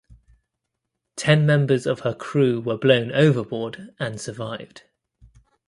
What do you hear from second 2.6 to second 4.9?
blown overboard and survived.